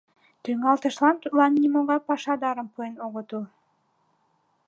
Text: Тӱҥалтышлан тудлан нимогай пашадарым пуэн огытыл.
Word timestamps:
Тӱҥалтышлан 0.43 1.15
тудлан 1.21 1.51
нимогай 1.61 1.99
пашадарым 2.07 2.67
пуэн 2.73 2.95
огытыл. 3.05 3.43